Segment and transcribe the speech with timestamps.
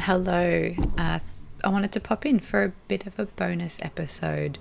[0.00, 0.74] Hello.
[0.96, 1.18] Uh,
[1.62, 4.58] I wanted to pop in for a bit of a bonus episode.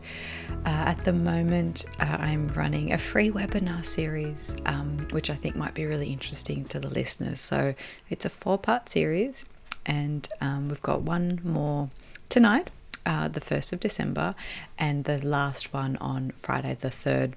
[0.66, 5.56] Uh, at the moment, uh, I'm running a free webinar series, um, which I think
[5.56, 7.40] might be really interesting to the listeners.
[7.40, 7.74] So
[8.10, 9.46] it's a four part series,
[9.86, 11.90] and um, we've got one more
[12.28, 12.70] tonight,
[13.06, 14.36] uh, the 1st of December,
[14.78, 17.36] and the last one on Friday, the 3rd.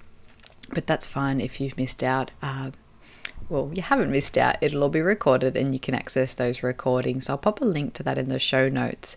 [0.75, 2.33] But that's fine if you've missed out.
[3.53, 4.57] Well, you haven't missed out.
[4.63, 7.29] It'll all be recorded and you can access those recordings.
[7.29, 9.15] I'll pop a link to that in the show notes.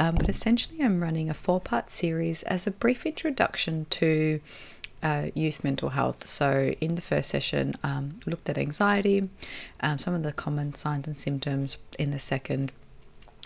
[0.00, 4.40] Um, but essentially, I'm running a four part series as a brief introduction to.
[5.02, 6.26] Uh, youth mental health.
[6.26, 9.28] So, in the first session, um, looked at anxiety,
[9.80, 11.76] um, some of the common signs and symptoms.
[11.98, 12.72] In the second,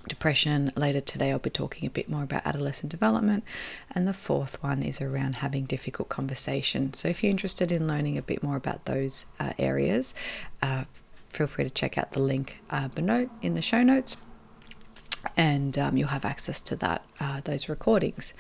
[0.09, 0.73] depression.
[0.77, 3.45] Later today, I'll be talking a bit more about adolescent development.
[3.91, 6.95] And the fourth one is around having difficult conversation.
[6.95, 10.15] So, if you're interested in learning a bit more about those uh, areas,
[10.63, 10.85] uh,
[11.29, 14.17] feel free to check out the link uh, below in the show notes,
[15.37, 18.33] and um, you'll have access to that uh, those recordings.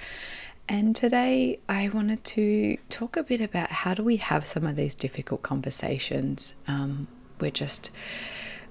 [0.68, 4.76] And today, I wanted to talk a bit about how do we have some of
[4.76, 6.54] these difficult conversations.
[6.68, 7.08] Um,
[7.40, 7.90] we're just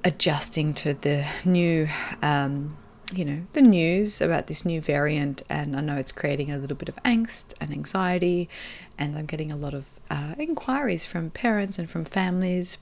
[0.03, 1.89] adjusting to the new,
[2.21, 2.77] um,
[3.13, 6.77] you know, the news about this new variant, and I know it's creating a little
[6.77, 8.49] bit of angst and anxiety,
[8.97, 12.77] and I'm getting a lot of uh, inquiries from parents and from families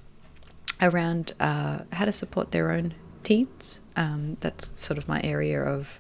[0.81, 2.93] around uh, how to support their own
[3.27, 3.81] teens.
[3.97, 5.99] Um, that's sort of my area of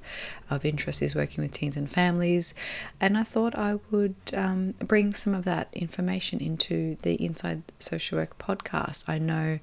[0.49, 2.53] of interest is working with teens and families,
[3.01, 8.19] and I thought I would um, bring some of that information into the Inside Social
[8.19, 9.03] Work podcast.
[9.07, 9.59] I know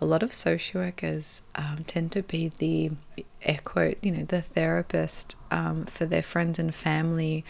[0.00, 2.92] a lot of social workers um, tend to be the
[3.42, 7.44] air quote, you know, the therapist um, for their friends and family,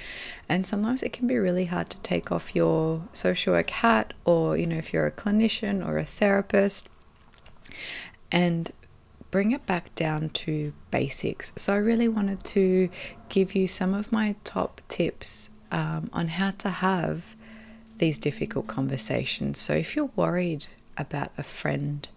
[0.49, 4.57] and sometimes it can be really hard to take off your social work hat, or
[4.57, 6.89] you know, if you're a clinician or a therapist.
[8.31, 8.73] And
[9.31, 11.53] bring it back down to basics.
[11.57, 12.89] So, I really wanted to
[13.29, 17.37] give you some of my top tips um, on how to have
[17.99, 19.59] these difficult conversations.
[19.59, 22.09] So, if you're worried about a friend,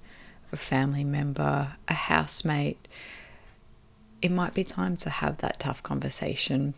[0.52, 2.88] a family member, a housemate,
[4.22, 6.74] it might be time to have that tough conversation.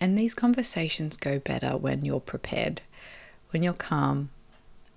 [0.00, 2.82] And these conversations go better when you're prepared,
[3.50, 4.30] when you're calm,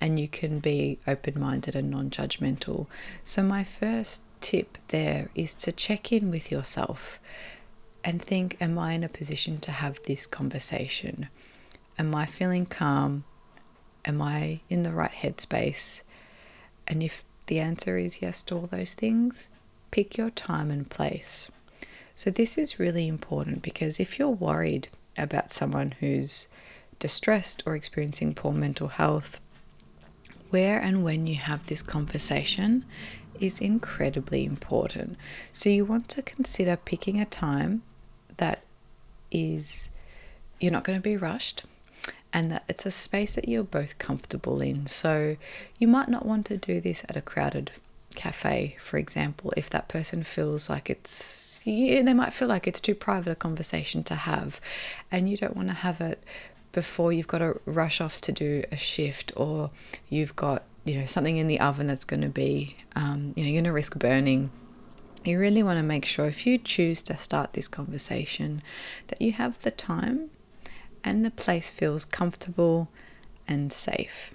[0.01, 2.87] and you can be open minded and non judgmental.
[3.23, 7.19] So, my first tip there is to check in with yourself
[8.03, 11.27] and think Am I in a position to have this conversation?
[11.97, 13.25] Am I feeling calm?
[14.05, 16.01] Am I in the right headspace?
[16.87, 19.49] And if the answer is yes to all those things,
[19.91, 21.49] pick your time and place.
[22.15, 24.87] So, this is really important because if you're worried
[25.17, 26.47] about someone who's
[26.99, 29.39] distressed or experiencing poor mental health,
[30.49, 32.85] where and when you have this conversation
[33.39, 35.17] is incredibly important.
[35.53, 37.83] So, you want to consider picking a time
[38.37, 38.63] that
[39.31, 39.89] is
[40.59, 41.63] you're not going to be rushed
[42.33, 44.87] and that it's a space that you're both comfortable in.
[44.87, 45.37] So,
[45.79, 47.71] you might not want to do this at a crowded
[48.15, 52.81] cafe, for example, if that person feels like it's, yeah, they might feel like it's
[52.81, 54.59] too private a conversation to have,
[55.11, 56.23] and you don't want to have it
[56.71, 59.71] before you've got to rush off to do a shift or
[60.09, 63.49] you've got you know something in the oven that's going to be um, you know
[63.49, 64.51] you're going to risk burning
[65.23, 68.61] you really want to make sure if you choose to start this conversation
[69.07, 70.29] that you have the time
[71.03, 72.89] and the place feels comfortable
[73.47, 74.33] and safe.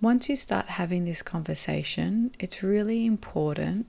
[0.00, 3.86] Once you start having this conversation it's really important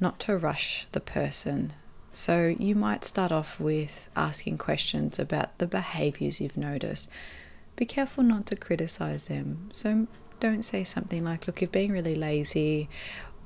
[0.00, 1.72] not to rush the person
[2.18, 7.08] so you might start off with asking questions about the behaviors you've noticed.
[7.76, 9.70] Be careful not to criticize them.
[9.72, 10.08] So
[10.40, 12.88] don't say something like, look, you're being really lazy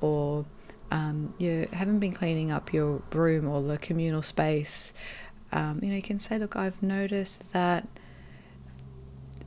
[0.01, 0.47] or
[0.91, 4.95] um, you haven't been cleaning up your room or the communal space.
[5.53, 7.87] Um, you know, you can say, look, I've noticed that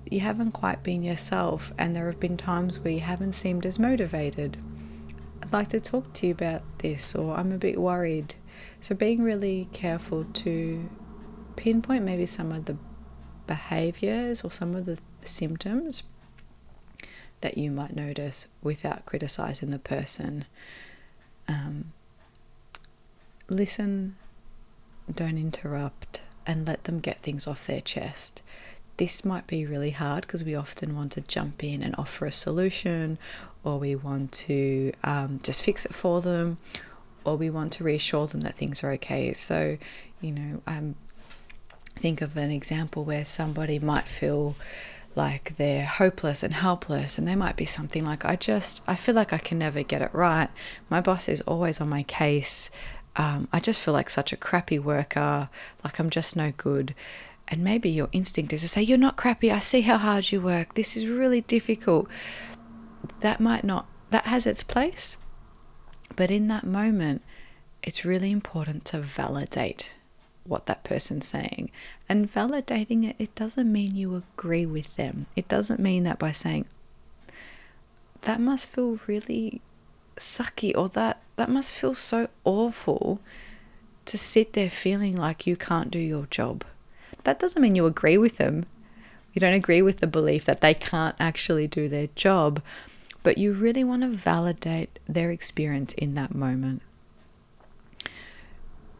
[0.07, 3.79] you haven't quite been yourself, and there have been times where you haven't seemed as
[3.79, 4.57] motivated.
[5.41, 8.35] I'd like to talk to you about this, or I'm a bit worried.
[8.81, 10.89] So, being really careful to
[11.55, 12.77] pinpoint maybe some of the
[13.47, 16.03] behaviors or some of the symptoms
[17.41, 20.45] that you might notice without criticizing the person.
[21.47, 21.93] Um,
[23.49, 24.15] listen,
[25.13, 28.41] don't interrupt, and let them get things off their chest.
[28.97, 32.31] This might be really hard because we often want to jump in and offer a
[32.31, 33.17] solution,
[33.63, 36.57] or we want to um, just fix it for them,
[37.25, 39.33] or we want to reassure them that things are okay.
[39.33, 39.77] So,
[40.21, 40.95] you know, um,
[41.95, 44.55] think of an example where somebody might feel
[45.15, 49.15] like they're hopeless and helpless and they might be something like i just i feel
[49.15, 50.49] like i can never get it right.
[50.89, 52.69] My boss is always on my case.
[53.15, 55.49] Um, i just feel like such a crappy worker
[55.83, 56.93] like i'm just no good.
[57.47, 59.51] And maybe your instinct is to say you're not crappy.
[59.51, 60.73] I see how hard you work.
[60.73, 62.07] This is really difficult.
[63.19, 65.15] That might not that has its place
[66.15, 67.21] but in that moment
[67.83, 69.95] it's really important to validate
[70.43, 71.71] what that person's saying.
[72.07, 75.25] And validating it, it doesn't mean you agree with them.
[75.35, 76.65] It doesn't mean that by saying,
[78.21, 79.61] that must feel really
[80.17, 83.19] sucky or that that must feel so awful
[84.05, 86.63] to sit there feeling like you can't do your job.
[87.23, 88.65] That doesn't mean you agree with them.
[89.33, 92.61] You don't agree with the belief that they can't actually do their job,
[93.25, 96.81] but you really want to validate their experience in that moment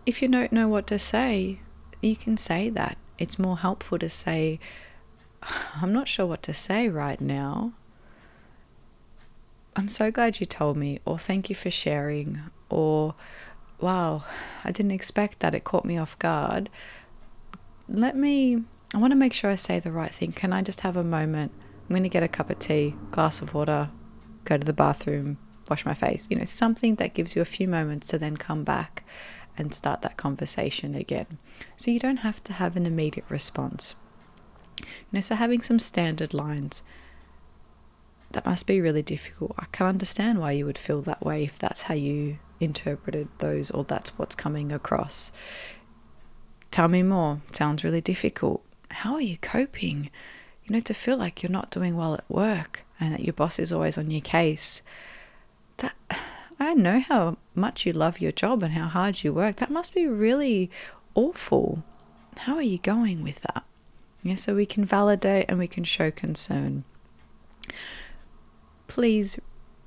[0.06, 1.60] if you don't know what to say,
[2.02, 2.98] you can say that.
[3.18, 4.60] It's more helpful to say,
[5.82, 7.74] I'm not sure what to say right now.
[9.76, 13.16] I'm so glad you told me, or thank you for sharing, or
[13.80, 14.24] wow,
[14.64, 15.56] I didn't expect that.
[15.56, 16.70] It caught me off guard.
[17.88, 18.64] Let me,
[18.94, 20.32] I want to make sure I say the right thing.
[20.32, 21.52] Can I just have a moment?
[21.84, 23.90] I'm going to get a cup of tea, glass of water,
[24.46, 25.38] go to the bathroom,
[25.70, 26.28] wash my face.
[26.30, 29.04] You know, something that gives you a few moments to then come back
[29.58, 31.38] and start that conversation again.
[31.76, 33.96] So you don't have to have an immediate response.
[34.80, 36.84] You know, so having some standard lines
[38.32, 39.54] that must be really difficult.
[39.58, 43.72] I can understand why you would feel that way if that's how you interpreted those
[43.72, 45.32] or that's what's coming across.
[46.70, 47.42] Tell me more.
[47.54, 48.62] Sounds really difficult.
[48.92, 50.10] How are you coping?
[50.66, 53.60] You know, to feel like you're not doing well at work and that your boss
[53.60, 54.82] is always on your case.
[55.78, 55.96] That
[56.60, 59.58] I know how much you love your job and how hard you work.
[59.58, 60.72] That must be really
[61.14, 61.84] awful.
[62.38, 63.64] How are you going with that?
[64.24, 66.84] Yeah, so we can validate and we can show concern.
[68.88, 69.38] Please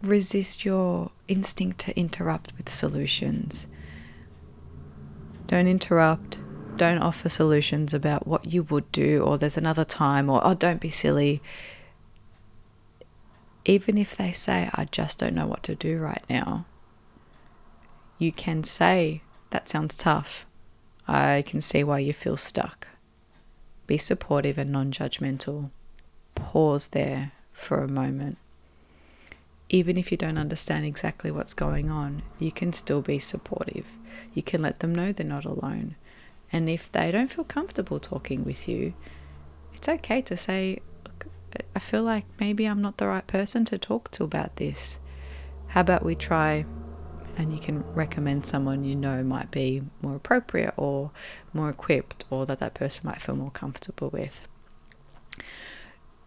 [0.02, 3.66] resist your instinct to interrupt with solutions.
[5.46, 6.38] Don't interrupt.
[6.76, 10.80] Don't offer solutions about what you would do, or there's another time, or oh, don't
[10.80, 11.42] be silly
[13.68, 16.64] even if they say, I just don't know what to do right now,
[18.18, 19.20] you can say,
[19.50, 20.46] That sounds tough.
[21.06, 22.88] I can see why you feel stuck.
[23.86, 25.70] Be supportive and non judgmental.
[26.34, 28.38] Pause there for a moment.
[29.68, 33.86] Even if you don't understand exactly what's going on, you can still be supportive.
[34.32, 35.96] You can let them know they're not alone.
[36.50, 38.94] And if they don't feel comfortable talking with you,
[39.74, 40.80] it's okay to say,
[41.74, 44.98] I feel like maybe I'm not the right person to talk to about this.
[45.68, 46.64] How about we try
[47.38, 51.12] and you can recommend someone you know might be more appropriate or
[51.52, 54.40] more equipped or that that person might feel more comfortable with.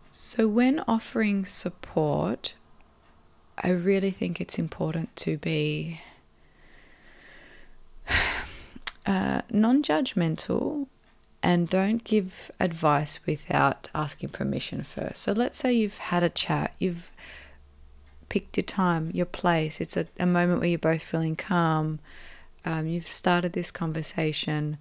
[0.09, 2.53] So, when offering support,
[3.57, 6.01] I really think it's important to be
[9.05, 10.87] uh, non judgmental
[11.43, 15.21] and don't give advice without asking permission first.
[15.21, 17.09] So let's say you've had a chat, you've
[18.29, 21.99] picked your time, your place, it's a, a moment where you're both feeling calm,
[22.63, 24.77] um, you've started this conversation.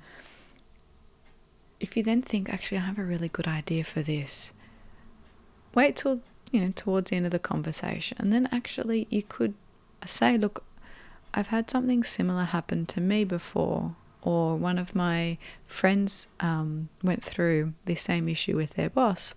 [1.81, 4.53] If you then think, actually, I have a really good idea for this,
[5.75, 6.21] wait till
[6.53, 9.55] you know towards the end of the conversation, and then actually you could
[10.05, 10.63] say, look,
[11.33, 17.25] I've had something similar happen to me before or one of my friends um, went
[17.25, 19.35] through the same issue with their boss,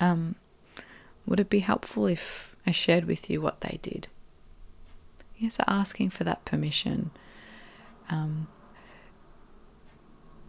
[0.00, 0.34] um,
[1.26, 4.08] would it be helpful if I shared with you what they did?
[5.36, 7.10] Yes, asking for that permission.
[8.08, 8.48] Um,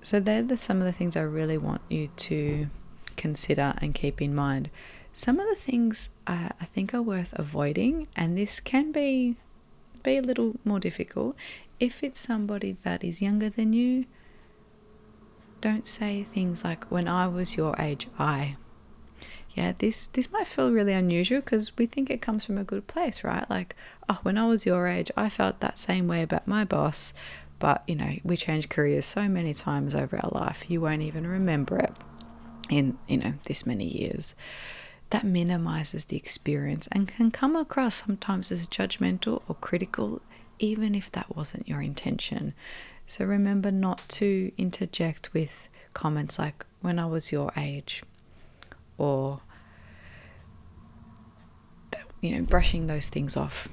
[0.02, 2.68] so they're the, some of the things I really want you to
[3.18, 4.70] consider and keep in mind.
[5.14, 9.38] Some of the things I, I think are worth avoiding, and this can be
[10.04, 11.36] be a little more difficult,
[11.80, 14.06] if it's somebody that is younger than you,
[15.62, 18.58] don't say things like when I was your age, I.
[19.56, 22.88] Yeah, this this might feel really unusual because we think it comes from a good
[22.88, 23.50] place, right?
[23.50, 23.76] Like,
[24.10, 27.14] oh, when I was your age, I felt that same way about my boss,
[27.58, 31.26] but you know, we change careers so many times over our life, you won't even
[31.26, 31.94] remember it
[32.70, 34.36] in, you know, this many years.
[35.12, 40.22] That minimizes the experience and can come across sometimes as judgmental or critical
[40.60, 42.54] even if that wasn't your intention.
[43.06, 48.04] So remember not to interject with comments like, when I was your age,
[48.98, 49.42] or,
[52.22, 53.68] you know, brushing those things off.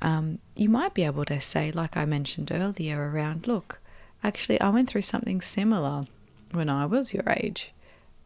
[0.00, 3.80] Um, you might be able to say, like I mentioned earlier, around, look,
[4.22, 6.06] actually, I went through something similar
[6.52, 7.72] when I was your age.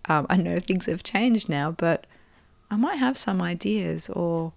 [0.06, 2.06] Um, I know things have changed now, but
[2.70, 4.52] I might have some ideas, or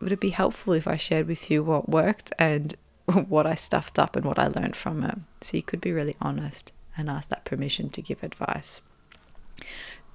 [0.00, 2.76] would it be helpful if I shared with you what worked and
[3.28, 5.18] what I stuffed up and what I learned from it?
[5.40, 8.80] So you could be really honest and ask that permission to give advice.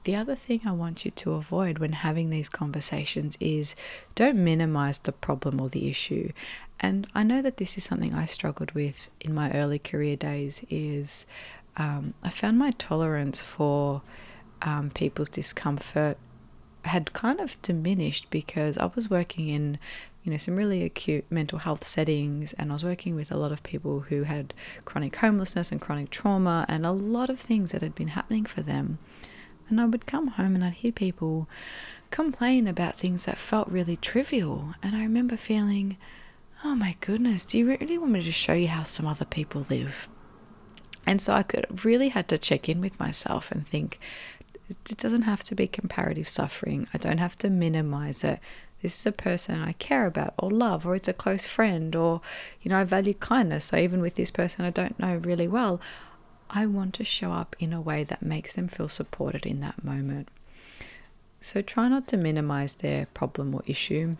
[0.06, 3.76] The other thing I want you to avoid when having these conversations is
[4.16, 6.32] don't minimize the problem or the issue.
[6.80, 10.64] And I know that this is something I struggled with in my early career days
[10.70, 11.26] is
[11.76, 14.02] um, I found my tolerance for
[14.62, 16.18] um, people's discomfort
[16.86, 19.80] had kind of diminished because I was working in
[20.24, 23.52] you know some really acute mental health settings and I was working with a lot
[23.52, 24.54] of people who had
[24.86, 28.62] chronic homelessness and chronic trauma and a lot of things that had been happening for
[28.62, 29.00] them
[29.70, 31.48] and I would come home and I'd hear people
[32.12, 34.74] complain about things that felt really trivial.
[34.82, 35.98] And I remember feeling,
[36.64, 39.66] oh my goodness, do you really want me to show you how some other people
[39.70, 40.10] live?
[41.06, 44.00] And so I could really had to check in with myself and think,
[44.70, 46.88] it doesn't have to be comparative suffering.
[46.94, 48.40] I don't have to minimize it.
[48.82, 52.22] This is a person I care about or love, or it's a close friend, or,
[52.62, 53.66] you know, I value kindness.
[53.66, 55.82] So even with this person I don't know really well,
[56.50, 59.84] I want to show up in a way that makes them feel supported in that
[59.84, 60.30] moment.
[61.42, 64.18] So try not to minimize their problem or issue.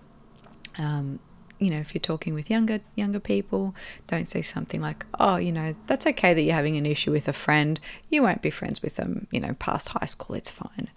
[0.78, 1.20] Um,
[1.60, 3.76] you know, if you're talking with younger younger people,
[4.08, 7.28] don't say something like, "Oh, you know, that's okay that you're having an issue with
[7.28, 7.80] a friend.
[8.10, 10.36] You won't be friends with them, you know, past high school.
[10.36, 10.90] It's fine."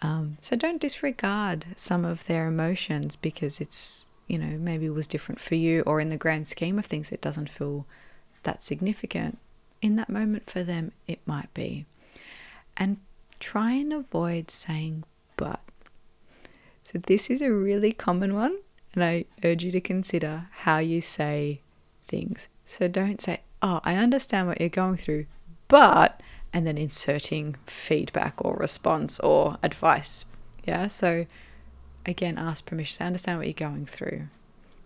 [0.00, 5.08] Um, so don't disregard some of their emotions because it's you know maybe it was
[5.08, 7.86] different for you, or in the grand scheme of things, it doesn't feel
[8.44, 9.38] that significant
[9.80, 11.86] in that moment for them, it might be.
[12.76, 12.98] And
[13.38, 15.04] try and avoid saying
[15.36, 15.60] but.
[16.82, 18.58] So, this is a really common one,
[18.94, 21.60] and I urge you to consider how you say
[22.04, 22.48] things.
[22.64, 25.26] So, don't say, Oh, I understand what you're going through,
[25.66, 26.20] but,
[26.52, 30.24] and then inserting feedback or response or advice.
[30.64, 31.26] Yeah, so
[32.06, 33.02] again, ask permission.
[33.02, 34.28] I understand what you're going through.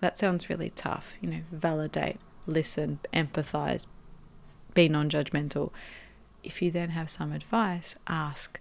[0.00, 1.14] That sounds really tough.
[1.20, 3.86] You know, validate, listen, empathize,
[4.74, 5.70] be non judgmental.
[6.42, 8.58] If you then have some advice, ask,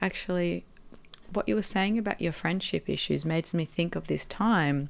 [0.00, 0.64] actually,
[1.32, 4.88] what you were saying about your friendship issues makes me think of this time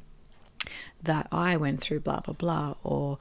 [1.03, 3.19] that I went through, blah, blah, blah, or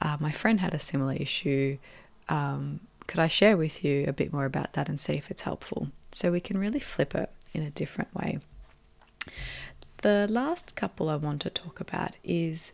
[0.00, 1.78] uh, my friend had a similar issue.
[2.28, 5.42] Um, could I share with you a bit more about that and see if it's
[5.42, 5.88] helpful?
[6.12, 8.38] So we can really flip it in a different way.
[10.02, 12.72] The last couple I want to talk about is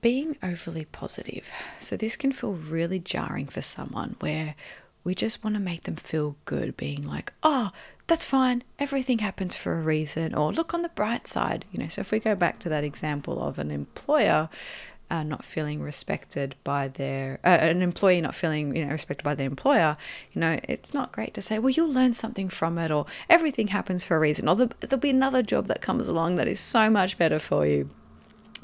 [0.00, 1.50] being overly positive.
[1.78, 4.54] So, this can feel really jarring for someone where
[5.02, 7.70] we just want to make them feel good, being like, oh,
[8.06, 11.64] that's fine, everything happens for a reason, or look on the bright side.
[11.72, 14.48] You know, so if we go back to that example of an employer
[15.08, 19.36] uh, not feeling respected by their uh, an employee not feeling you know respected by
[19.36, 19.96] their employer
[20.32, 23.68] you know it's not great to say well you'll learn something from it or everything
[23.68, 26.90] happens for a reason or there'll be another job that comes along that is so
[26.90, 27.88] much better for you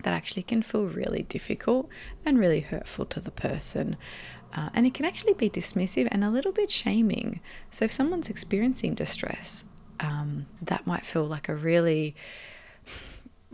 [0.03, 1.89] that actually can feel really difficult
[2.25, 3.97] and really hurtful to the person.
[4.55, 7.41] Uh, and it can actually be dismissive and a little bit shaming.
[7.71, 9.65] So, if someone's experiencing distress,
[10.01, 12.15] um, that might feel like a really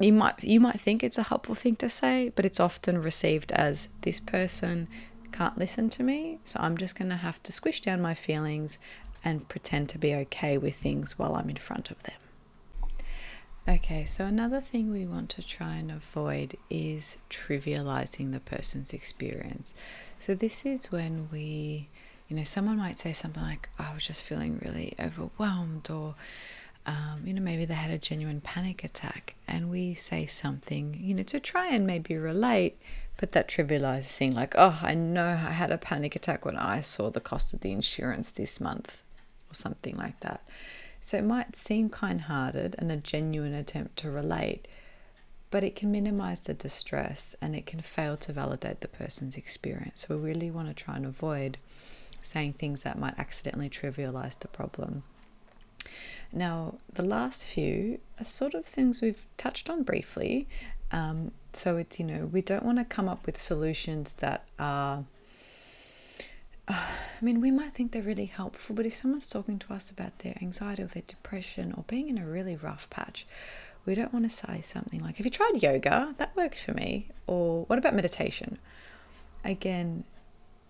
[0.00, 3.52] you might you might think it's a helpful thing to say, but it's often received
[3.52, 4.88] as this person
[5.32, 8.78] can't listen to me, so I'm just going to have to squish down my feelings
[9.24, 12.16] and pretend to be okay with things while I'm in front of them.
[13.68, 19.74] Okay, so another thing we want to try and avoid is trivializing the person's experience.
[20.18, 21.90] So, this is when we,
[22.28, 26.14] you know, someone might say something like, I was just feeling really overwhelmed, or,
[26.86, 31.14] um, you know, maybe they had a genuine panic attack, and we say something, you
[31.14, 32.80] know, to try and maybe relate,
[33.18, 37.10] but that trivializing, like, oh, I know I had a panic attack when I saw
[37.10, 39.02] the cost of the insurance this month,
[39.50, 40.42] or something like that.
[41.00, 44.68] So it might seem kind hearted and a genuine attempt to relate,
[45.50, 50.06] but it can minimize the distress and it can fail to validate the person's experience.
[50.06, 51.58] So we really want to try and avoid
[52.20, 55.02] saying things that might accidentally trivialize the problem.
[56.32, 60.46] Now, the last few are sort of things we've touched on briefly.
[60.90, 65.04] Um, so it's, you know, we don't want to come up with solutions that are
[67.20, 70.20] I mean, we might think they're really helpful, but if someone's talking to us about
[70.20, 73.26] their anxiety or their depression or being in a really rough patch,
[73.86, 76.14] we don't want to say something like, Have you tried yoga?
[76.18, 77.08] That worked for me.
[77.26, 78.58] Or what about meditation?
[79.44, 80.04] Again,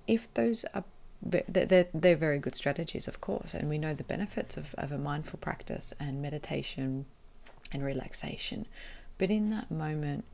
[0.07, 0.85] if those are
[1.21, 4.99] they're, they're very good strategies, of course, and we know the benefits of, of a
[4.99, 7.07] mindful practice and meditation
[7.73, 8.67] and relaxation.
[9.19, 10.25] But in that moment,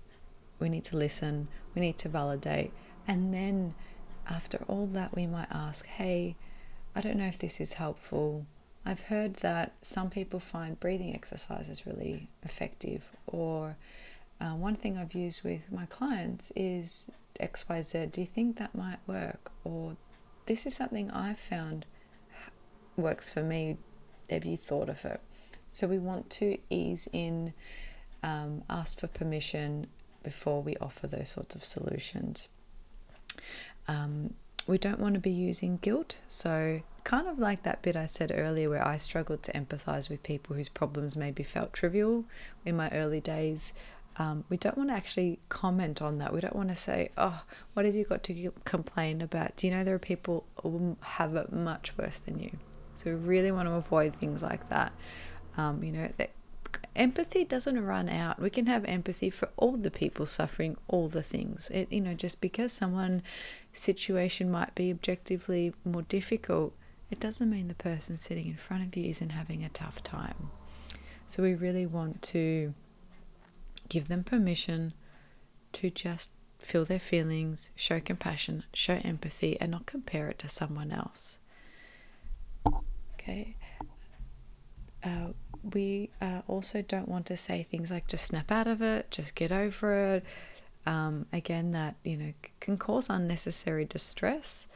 [0.58, 2.70] we need to listen, we need to validate,
[3.08, 3.74] and then
[4.28, 6.36] after all that, we might ask, hey,
[6.94, 8.46] I don't know if this is helpful.
[8.86, 13.76] I've heard that some people find breathing exercises really effective, or
[14.40, 17.06] uh, one thing I've used with my clients is
[17.40, 18.12] XYZ.
[18.12, 19.50] Do you think that might work?
[19.64, 19.96] Or
[20.46, 21.86] this is something I've found
[22.96, 23.78] works for me.
[24.30, 25.20] Have you thought of it?
[25.68, 27.52] So we want to ease in,
[28.22, 29.86] um, ask for permission
[30.22, 32.48] before we offer those sorts of solutions.
[33.88, 34.34] Um,
[34.66, 36.16] we don't want to be using guilt.
[36.28, 40.22] So, kind of like that bit I said earlier, where I struggled to empathize with
[40.22, 42.24] people whose problems maybe felt trivial
[42.64, 43.72] in my early days.
[44.16, 46.32] Um, we don't want to actually comment on that.
[46.32, 47.42] We don't want to say, "Oh,
[47.74, 51.34] what have you got to complain about?" Do you know there are people who have
[51.34, 52.58] it much worse than you?
[52.96, 54.92] So we really want to avoid things like that.
[55.56, 56.30] Um, you know, that
[56.96, 58.40] empathy doesn't run out.
[58.40, 61.70] We can have empathy for all the people suffering all the things.
[61.72, 63.22] It, you know, just because someone
[63.74, 66.74] situation might be objectively more difficult,
[67.10, 70.50] it doesn't mean the person sitting in front of you isn't having a tough time.
[71.28, 72.74] So we really want to
[73.88, 74.94] give them permission
[75.74, 80.90] to just feel their feelings, show compassion, show empathy, and not compare it to someone
[80.90, 81.38] else.
[83.14, 83.56] Okay.
[85.02, 85.28] Uh,
[85.72, 89.34] we uh, also don't want to say things like just snap out of it, just
[89.34, 90.24] get over it.
[90.86, 94.66] Um, again, that you know can cause unnecessary distress,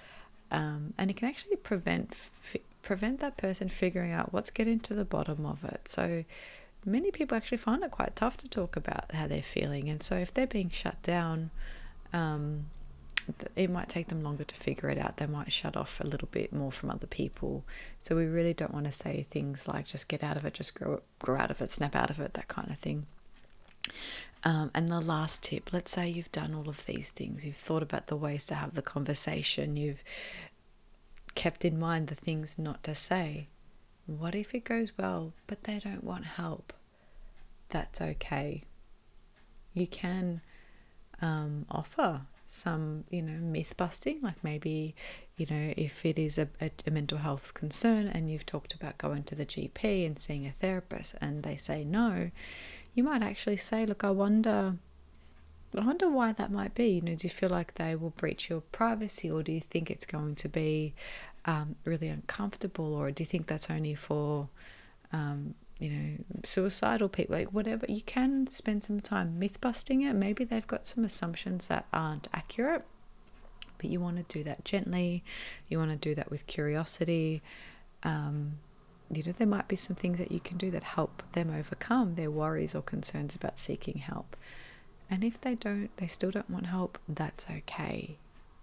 [0.50, 4.95] um, and it can actually prevent f- prevent that person figuring out what's getting to
[4.95, 5.87] the bottom of it.
[5.87, 6.25] So
[6.85, 10.17] many people actually find it quite tough to talk about how they're feeling, and so
[10.17, 11.50] if they're being shut down,
[12.12, 12.67] um,
[13.57, 15.17] it might take them longer to figure it out.
[15.19, 17.65] They might shut off a little bit more from other people.
[18.00, 20.75] So we really don't want to say things like just get out of it, just
[20.75, 23.07] grow grow out of it, snap out of it, that kind of thing.
[24.45, 27.83] Um, and the last tip, let's say you've done all of these things, you've thought
[27.83, 30.02] about the ways to have the conversation, you've
[31.35, 33.49] kept in mind the things not to say.
[34.07, 36.73] What if it goes well, but they don't want help?
[37.68, 38.62] That's okay.
[39.75, 40.40] You can
[41.21, 44.95] um, offer some, you know, myth busting, like maybe,
[45.37, 48.97] you know, if it is a, a, a, mental health concern and you've talked about
[48.97, 52.30] going to the GP and seeing a therapist and they say no,
[52.99, 54.75] you might actually say, look, I wonder.
[55.76, 56.89] I wonder why that might be.
[56.89, 59.89] You know, do you feel like they will breach your privacy, or do you think
[59.89, 60.95] it's going to be
[61.45, 64.49] um, really uncomfortable, or do you think that's only for
[65.13, 67.87] um, you know, suicidal people, like whatever.
[67.89, 70.15] You can spend some time myth busting it.
[70.15, 72.84] Maybe they've got some assumptions that aren't accurate,
[73.78, 75.23] but you want to do that gently.
[75.69, 77.43] You want to do that with curiosity.
[78.02, 78.58] Um,
[79.12, 82.14] you know, there might be some things that you can do that help them overcome
[82.14, 84.36] their worries or concerns about seeking help.
[85.10, 88.18] And if they don't, they still don't want help, that's okay.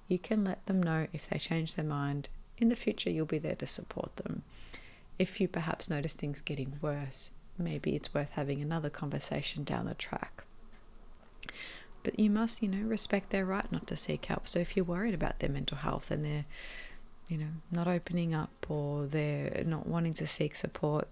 [0.08, 2.30] You can let them know if they change their mind.
[2.58, 4.44] In the future, you'll be there to support them
[5.18, 9.94] if you perhaps notice things getting worse, maybe it's worth having another conversation down the
[9.94, 10.44] track.
[12.04, 14.48] But you must, you know, respect their right not to seek help.
[14.48, 16.46] So if you're worried about their mental health and they're,
[17.30, 21.08] you know, not opening up or they're not wanting to seek support,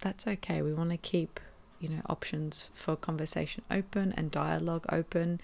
[0.00, 0.60] that's okay.
[0.62, 1.40] We want to keep,
[1.80, 5.40] you know, options for conversation open and dialogue open.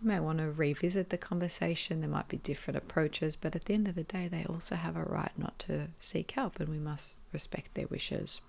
[0.00, 2.00] You may want to revisit the conversation.
[2.00, 4.96] There might be different approaches, but at the end of the day, they also have
[4.96, 8.40] a right not to seek help, and we must respect their wishes.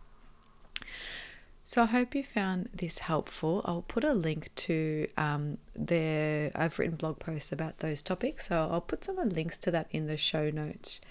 [1.69, 3.61] So I hope you found this helpful.
[3.65, 6.49] I'll put a link to um, their.
[6.55, 10.07] I've written blog posts about those topics, so I'll put some links to that in
[10.07, 11.01] the show notes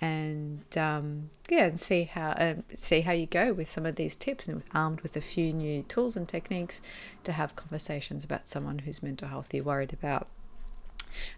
[0.00, 4.16] and um, yeah, and see how um, see how you go with some of these
[4.16, 6.80] tips, and armed with a few new tools and techniques
[7.22, 10.26] to have conversations about someone whose mental health you're worried about.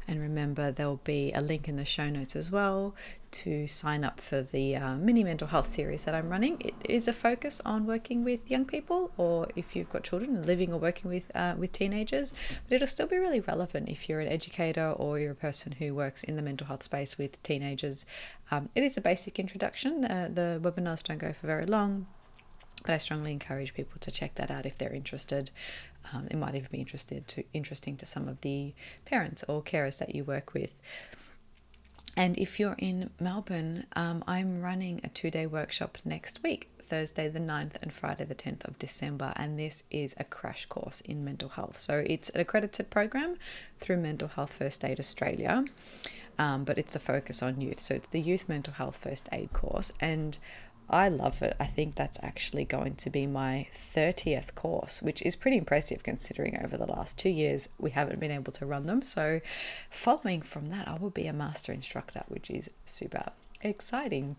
[0.07, 2.95] And remember, there'll be a link in the show notes as well
[3.35, 6.61] to sign up for the uh, mini mental health series that I'm running.
[6.61, 10.73] It is a focus on working with young people, or if you've got children living
[10.73, 12.33] or working with uh, with teenagers.
[12.69, 15.95] But it'll still be really relevant if you're an educator or you're a person who
[15.95, 18.07] works in the mental health space with teenagers.
[18.51, 20.05] Um, it is a basic introduction.
[20.05, 22.07] Uh, the webinars don't go for very long,
[22.83, 25.51] but I strongly encourage people to check that out if they're interested.
[26.13, 29.99] Um, it might even be interested to interesting to some of the parents or carers
[29.99, 30.73] that you work with.
[32.17, 37.29] And if you're in Melbourne, um, I'm running a two day workshop next week, Thursday
[37.29, 39.33] the 9th and Friday the 10th of December.
[39.37, 41.81] And this is a crash course in mental health.
[41.81, 43.37] So it's an accredited program
[43.81, 45.65] through Mental Health First Aid Australia,
[46.39, 47.81] um, but it's a focus on youth.
[47.81, 49.91] So it's the Youth Mental Health First Aid course.
[50.01, 50.39] And
[50.89, 51.57] I love it.
[51.59, 56.61] I think that's actually going to be my 30th course, which is pretty impressive considering
[56.63, 59.03] over the last two years we haven't been able to run them.
[59.03, 59.41] So,
[59.91, 63.31] following from that, I will be a master instructor, which is super
[63.63, 64.37] exciting.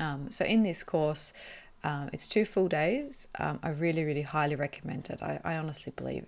[0.00, 1.32] Um, so in this course,
[1.84, 3.28] um, it's two full days.
[3.38, 5.22] Um, I really, really highly recommend it.
[5.22, 6.26] I, I honestly believe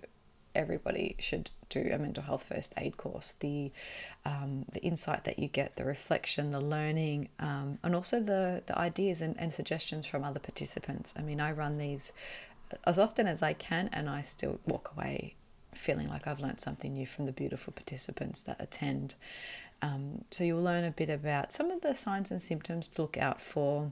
[0.53, 3.35] everybody should do a mental health first aid course.
[3.39, 3.71] The
[4.25, 8.77] um, the insight that you get, the reflection, the learning, um, and also the the
[8.77, 11.13] ideas and, and suggestions from other participants.
[11.17, 12.11] I mean, I run these
[12.85, 15.35] as often as I can, and I still walk away
[15.73, 19.15] feeling like I've learned something new from the beautiful participants that attend.
[19.81, 23.17] Um, so you'll learn a bit about some of the signs and symptoms to look
[23.17, 23.91] out for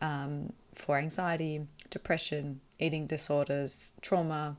[0.00, 4.56] um, for anxiety, depression, eating disorders, trauma,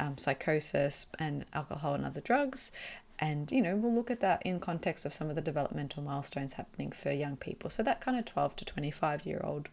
[0.00, 2.70] um, psychosis, and alcohol and other drugs.
[3.18, 6.54] And you know we'll look at that in context of some of the developmental milestones
[6.54, 7.70] happening for young people.
[7.70, 9.68] So that kind of 12 to 25 year old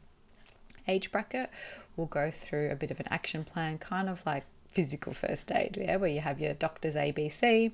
[0.87, 1.49] age bracket,
[1.95, 5.77] we'll go through a bit of an action plan, kind of like physical first aid,
[5.79, 7.71] yeah, where you have your doctor's ABC,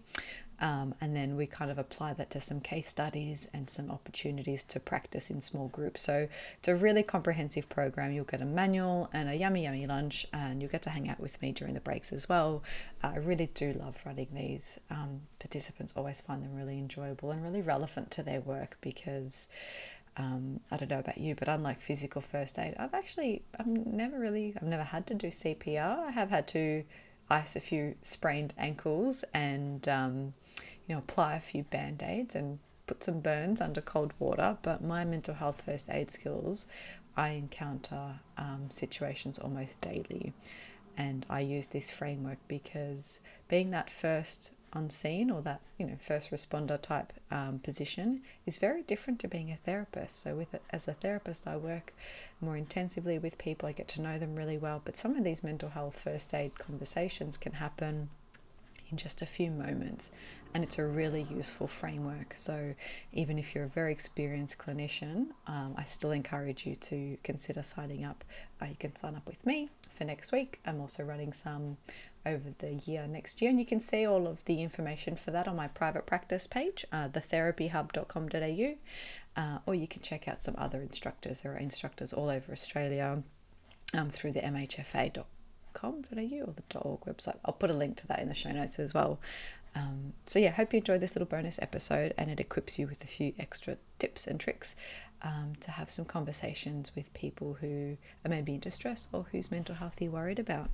[0.61, 4.63] um, and then we kind of apply that to some case studies and some opportunities
[4.65, 6.01] to practice in small groups.
[6.01, 8.11] So it's a really comprehensive program.
[8.11, 11.19] You'll get a manual and a yummy, yummy lunch, and you'll get to hang out
[11.19, 12.61] with me during the breaks as well.
[13.01, 14.79] I really do love running these.
[14.89, 19.47] Um, participants always find them really enjoyable and really relevant to their work because.
[20.19, 24.19] Um, I don't know about you, but unlike physical first aid, I've actually I've never
[24.19, 26.07] really I've never had to do CPR.
[26.07, 26.83] I have had to
[27.31, 30.33] ice a few sprained ankles and um,
[30.87, 34.57] you know apply a few band aids and put some burns under cold water.
[34.61, 36.65] But my mental health first aid skills,
[37.15, 40.33] I encounter um, situations almost daily,
[40.97, 45.97] and I use this framework because being that first on scene or that you know
[45.99, 50.21] first responder type um, position is very different to being a therapist.
[50.21, 51.93] So with it, as a therapist i work
[52.41, 53.67] more intensively with people.
[53.67, 54.81] I get to know them really well.
[54.83, 58.09] But some of these mental health first aid conversations can happen
[58.91, 60.09] in just a few moments.
[60.53, 62.33] And it's a really useful framework.
[62.35, 62.73] So
[63.13, 68.03] even if you're a very experienced clinician um, i still encourage you to consider signing
[68.03, 68.23] up.
[68.61, 70.59] Uh, you can sign up with me for next week.
[70.65, 71.77] I'm also running some
[72.29, 73.49] over the year next year.
[73.49, 76.85] And you can see all of the information for that on my private practice page,
[76.91, 81.41] uh, thetherapyhub.com.au, uh, or you can check out some other instructors.
[81.41, 83.23] There are instructors all over Australia
[83.93, 85.23] um, through the mhfa.com.au
[85.81, 87.37] or the .org website.
[87.45, 89.19] I'll put a link to that in the show notes as well.
[89.75, 93.03] Um, so yeah, hope you enjoyed this little bonus episode and it equips you with
[93.03, 94.75] a few extra tips and tricks
[95.21, 99.75] um, to have some conversations with people who are maybe in distress or whose mental
[99.75, 100.69] health you're worried about.